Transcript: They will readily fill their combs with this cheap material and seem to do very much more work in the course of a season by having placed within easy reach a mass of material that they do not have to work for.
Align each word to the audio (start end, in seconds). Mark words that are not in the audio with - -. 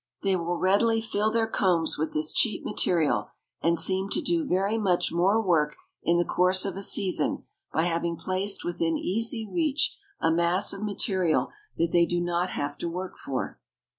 They 0.23 0.35
will 0.35 0.57
readily 0.57 0.99
fill 0.99 1.29
their 1.29 1.45
combs 1.45 1.95
with 1.95 2.11
this 2.11 2.33
cheap 2.33 2.65
material 2.65 3.29
and 3.61 3.77
seem 3.77 4.09
to 4.09 4.19
do 4.23 4.47
very 4.47 4.75
much 4.79 5.11
more 5.11 5.39
work 5.39 5.75
in 6.01 6.17
the 6.17 6.25
course 6.25 6.65
of 6.65 6.75
a 6.75 6.81
season 6.81 7.43
by 7.71 7.83
having 7.83 8.15
placed 8.15 8.65
within 8.65 8.97
easy 8.97 9.45
reach 9.47 9.95
a 10.19 10.31
mass 10.31 10.73
of 10.73 10.81
material 10.81 11.51
that 11.77 11.91
they 11.91 12.07
do 12.07 12.19
not 12.19 12.49
have 12.49 12.79
to 12.79 12.89
work 12.89 13.15
for. 13.15 13.59